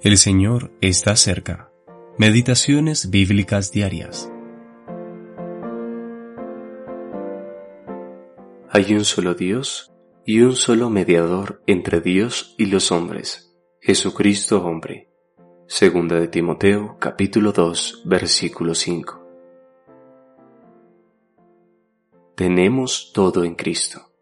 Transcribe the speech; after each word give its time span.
El 0.00 0.16
Señor 0.16 0.70
está 0.80 1.16
cerca. 1.16 1.72
Meditaciones 2.18 3.10
bíblicas 3.10 3.72
diarias. 3.72 4.30
Hay 8.70 8.94
un 8.94 9.04
solo 9.04 9.34
Dios 9.34 9.92
y 10.24 10.42
un 10.42 10.54
solo 10.54 10.88
mediador 10.88 11.64
entre 11.66 12.00
Dios 12.00 12.54
y 12.58 12.66
los 12.66 12.92
hombres, 12.92 13.58
Jesucristo 13.80 14.64
hombre. 14.64 15.10
Segunda 15.66 16.20
de 16.20 16.28
Timoteo 16.28 16.96
capítulo 17.00 17.50
2 17.50 18.02
versículo 18.04 18.76
5. 18.76 19.26
Tenemos 22.36 23.10
todo 23.12 23.42
en 23.42 23.56
Cristo. 23.56 24.12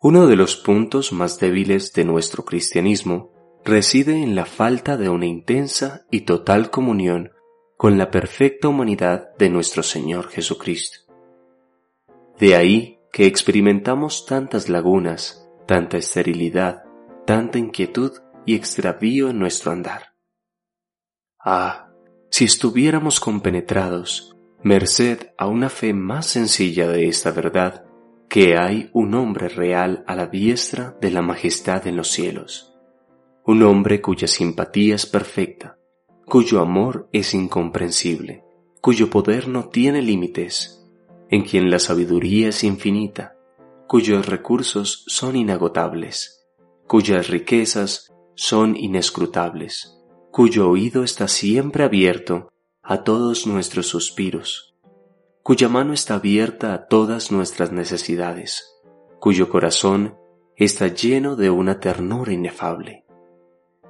Uno 0.00 0.26
de 0.26 0.34
los 0.34 0.56
puntos 0.56 1.12
más 1.12 1.38
débiles 1.38 1.92
de 1.92 2.04
nuestro 2.04 2.44
cristianismo 2.44 3.33
reside 3.64 4.22
en 4.22 4.34
la 4.34 4.44
falta 4.44 4.98
de 4.98 5.08
una 5.08 5.26
intensa 5.26 6.06
y 6.10 6.22
total 6.22 6.70
comunión 6.70 7.32
con 7.78 7.96
la 7.96 8.10
perfecta 8.10 8.68
humanidad 8.68 9.34
de 9.38 9.48
nuestro 9.48 9.82
Señor 9.82 10.28
Jesucristo. 10.28 10.98
De 12.38 12.56
ahí 12.56 12.98
que 13.10 13.26
experimentamos 13.26 14.26
tantas 14.26 14.68
lagunas, 14.68 15.48
tanta 15.66 15.96
esterilidad, 15.96 16.84
tanta 17.26 17.58
inquietud 17.58 18.12
y 18.44 18.54
extravío 18.54 19.30
en 19.30 19.38
nuestro 19.38 19.72
andar. 19.72 20.14
Ah, 21.42 21.88
si 22.30 22.44
estuviéramos 22.44 23.18
compenetrados, 23.18 24.36
merced 24.62 25.30
a 25.38 25.46
una 25.46 25.70
fe 25.70 25.94
más 25.94 26.26
sencilla 26.26 26.88
de 26.88 27.08
esta 27.08 27.30
verdad, 27.30 27.86
que 28.28 28.58
hay 28.58 28.90
un 28.92 29.14
hombre 29.14 29.48
real 29.48 30.04
a 30.06 30.16
la 30.16 30.26
diestra 30.26 30.96
de 31.00 31.10
la 31.10 31.22
majestad 31.22 31.86
en 31.86 31.96
los 31.96 32.08
cielos 32.08 32.73
un 33.46 33.62
hombre 33.62 34.00
cuya 34.00 34.26
simpatía 34.26 34.94
es 34.94 35.04
perfecta, 35.04 35.78
cuyo 36.24 36.60
amor 36.60 37.10
es 37.12 37.34
incomprensible, 37.34 38.42
cuyo 38.80 39.10
poder 39.10 39.48
no 39.48 39.68
tiene 39.68 40.00
límites, 40.00 40.82
en 41.28 41.42
quien 41.42 41.70
la 41.70 41.78
sabiduría 41.78 42.48
es 42.48 42.64
infinita, 42.64 43.36
cuyos 43.86 44.26
recursos 44.26 45.04
son 45.08 45.36
inagotables, 45.36 46.46
cuyas 46.86 47.28
riquezas 47.28 48.14
son 48.34 48.76
inescrutables, 48.78 50.00
cuyo 50.30 50.70
oído 50.70 51.04
está 51.04 51.28
siempre 51.28 51.84
abierto 51.84 52.50
a 52.82 53.04
todos 53.04 53.46
nuestros 53.46 53.86
suspiros, 53.88 54.74
cuya 55.42 55.68
mano 55.68 55.92
está 55.92 56.14
abierta 56.14 56.72
a 56.72 56.86
todas 56.86 57.30
nuestras 57.30 57.72
necesidades, 57.72 58.80
cuyo 59.20 59.50
corazón 59.50 60.16
está 60.56 60.88
lleno 60.88 61.36
de 61.36 61.50
una 61.50 61.78
ternura 61.78 62.32
inefable 62.32 63.03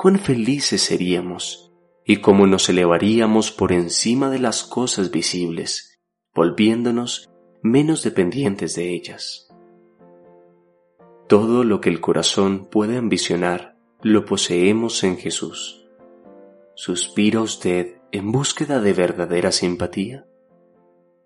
cuán 0.00 0.18
felices 0.18 0.80
seríamos 0.80 1.74
y 2.06 2.22
cómo 2.22 2.46
nos 2.46 2.70
elevaríamos 2.70 3.52
por 3.52 3.70
encima 3.70 4.30
de 4.30 4.38
las 4.38 4.62
cosas 4.62 5.10
visibles, 5.10 6.00
volviéndonos 6.34 7.28
menos 7.62 8.02
dependientes 8.02 8.74
de 8.76 8.94
ellas. 8.94 9.50
Todo 11.28 11.64
lo 11.64 11.82
que 11.82 11.90
el 11.90 12.00
corazón 12.00 12.64
puede 12.70 12.96
ambicionar 12.96 13.76
lo 14.00 14.24
poseemos 14.24 15.04
en 15.04 15.18
Jesús. 15.18 15.86
¿Suspira 16.74 17.42
usted 17.42 17.98
en 18.10 18.32
búsqueda 18.32 18.80
de 18.80 18.94
verdadera 18.94 19.52
simpatía? 19.52 20.24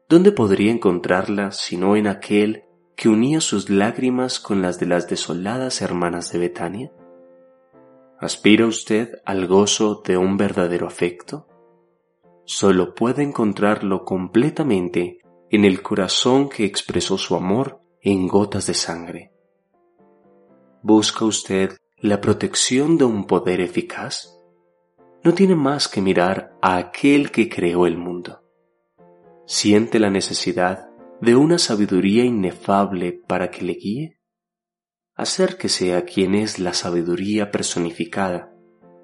¿Dónde 0.09 0.33
podría 0.33 0.73
encontrarla 0.73 1.53
sino 1.53 1.95
en 1.95 2.09
aquel 2.09 2.65
que 2.97 3.09
unía 3.09 3.41
sus 3.41 3.71
lágrimas 3.71 4.41
con 4.41 4.63
las 4.63 4.81
de 4.81 4.87
las 4.87 5.09
desoladas 5.09 5.81
hermanas 5.81 6.33
de 6.33 6.41
Betania? 6.41 6.93
¿Aspira 8.21 8.67
usted 8.67 9.21
al 9.25 9.47
gozo 9.47 10.03
de 10.07 10.17
un 10.17 10.37
verdadero 10.37 10.87
afecto? 10.87 11.49
Solo 12.45 12.95
puede 12.95 13.23
encontrarlo 13.23 14.05
completamente 14.05 15.19
en 15.51 15.65
el 15.65 15.83
corazón 15.83 16.49
que 16.49 16.65
expresó 16.65 17.19
su 17.19 17.35
amor 17.35 17.81
en 18.01 18.29
gotas 18.29 18.67
de 18.67 18.75
sangre. 18.75 19.33
¿Busca 20.83 21.25
usted 21.25 21.77
la 21.97 22.21
protección 22.21 22.99
de 22.99 23.05
un 23.05 23.27
poder 23.27 23.61
eficaz? 23.61 24.39
No 25.25 25.33
tiene 25.35 25.57
más 25.57 25.89
que 25.89 26.01
mirar 26.01 26.57
a 26.63 26.77
aquel 26.77 27.31
que 27.33 27.49
creó 27.49 27.87
el 27.87 27.97
mundo. 27.97 28.43
¿Siente 29.47 29.99
la 29.99 30.11
necesidad 30.11 30.89
de 31.21 31.35
una 31.35 31.59
sabiduría 31.59 32.25
inefable 32.25 33.13
para 33.13 33.51
que 33.51 33.65
le 33.65 33.73
guíe? 33.73 34.19
Acérquese 35.17 35.95
a 35.95 36.05
quien 36.05 36.35
es 36.35 36.59
la 36.59 36.75
sabiduría 36.75 37.53
personificada 37.53 38.53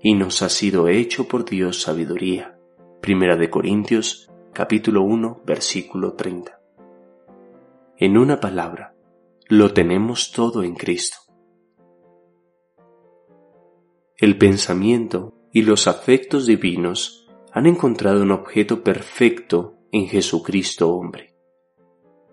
y 0.03 0.15
nos 0.15 0.43
ha 0.43 0.49
sido 0.49 0.89
hecho 0.89 1.29
por 1.29 1.45
Dios 1.45 1.83
sabiduría. 1.83 2.59
Primera 3.01 3.37
de 3.37 3.49
Corintios 3.49 4.29
capítulo 4.53 5.03
1 5.03 5.43
versículo 5.47 6.15
30. 6.15 6.61
En 7.97 8.19
una 8.19 8.41
palabra, 8.41 8.95
lo 9.47 9.73
tenemos 9.73 10.33
todo 10.33 10.65
en 10.65 10.75
Cristo. 10.75 11.19
El 14.17 14.37
pensamiento 14.37 15.35
y 15.53 15.63
los 15.63 15.87
afectos 15.87 16.47
divinos 16.47 17.29
han 17.53 17.67
encontrado 17.67 18.23
un 18.23 18.33
objeto 18.33 18.83
perfecto 18.83 19.77
en 19.93 20.09
Jesucristo 20.09 20.91
hombre. 20.93 21.37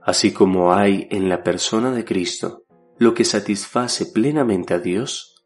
Así 0.01 0.31
como 0.33 0.73
hay 0.73 1.07
en 1.11 1.29
la 1.29 1.43
persona 1.43 1.91
de 1.91 2.05
Cristo 2.05 2.66
lo 2.99 3.13
que 3.13 3.23
satisface 3.25 4.07
plenamente 4.07 4.73
a 4.73 4.79
Dios, 4.79 5.45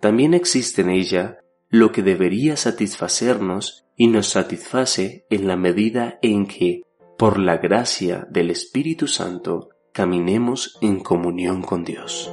también 0.00 0.34
existe 0.34 0.82
en 0.82 0.90
ella 0.90 1.38
lo 1.68 1.90
que 1.92 2.02
debería 2.02 2.56
satisfacernos 2.56 3.86
y 3.96 4.08
nos 4.08 4.28
satisface 4.28 5.26
en 5.30 5.46
la 5.46 5.56
medida 5.56 6.18
en 6.22 6.46
que, 6.46 6.82
por 7.18 7.38
la 7.38 7.56
gracia 7.56 8.26
del 8.30 8.50
Espíritu 8.50 9.06
Santo, 9.06 9.70
caminemos 9.92 10.78
en 10.80 11.00
comunión 11.00 11.62
con 11.62 11.84
Dios. 11.84 12.32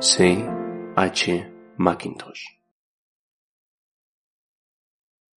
C. 0.00 0.44
H. 0.96 1.52
Mackintosh 1.76 2.53